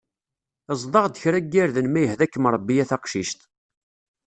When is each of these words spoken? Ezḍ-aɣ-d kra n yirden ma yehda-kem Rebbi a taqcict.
Ezḍ-aɣ-d 0.73 1.19
kra 1.21 1.39
n 1.43 1.51
yirden 1.53 1.87
ma 1.89 1.99
yehda-kem 2.01 2.45
Rebbi 2.53 2.75
a 2.83 2.85
taqcict. 2.89 3.39